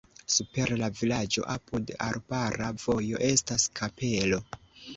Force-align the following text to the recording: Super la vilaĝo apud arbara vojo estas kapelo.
Super 0.35 0.71
la 0.81 0.87
vilaĝo 0.99 1.43
apud 1.57 1.93
arbara 2.07 2.73
vojo 2.87 3.23
estas 3.31 3.69
kapelo. 3.83 4.45